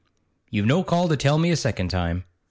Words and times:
You've 0.49 0.65
no 0.65 0.83
call 0.83 1.07
to 1.09 1.15
tell 1.15 1.37
me 1.37 1.51
a 1.51 1.55
second 1.55 1.89
time. 1.89 2.23